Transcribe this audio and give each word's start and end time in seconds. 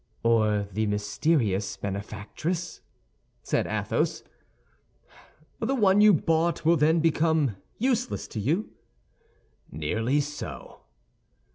"Or 0.23 0.67
the 0.71 0.87
mysterious 0.87 1.77
benefactress," 1.77 2.81
said 3.43 3.67
Athos. 3.67 4.23
"The 5.59 5.75
one 5.75 6.01
you 6.01 6.11
bought 6.11 6.65
will 6.65 6.75
then 6.75 7.01
become 7.01 7.57
useless 7.77 8.27
to 8.29 8.39
you?" 8.39 8.71
"Nearly 9.71 10.19
so." 10.19 10.79